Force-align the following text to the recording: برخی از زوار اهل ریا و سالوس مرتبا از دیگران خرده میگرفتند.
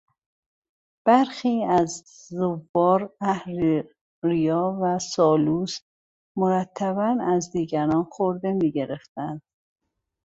برخی 1.05 1.63
از 1.63 2.03
زوار 2.29 3.13
اهل 3.21 3.83
ریا 4.23 4.77
و 4.81 4.99
سالوس 4.99 5.79
مرتبا 6.37 7.17
از 7.27 7.51
دیگران 7.51 8.07
خرده 8.11 8.51
میگرفتند. 8.53 9.41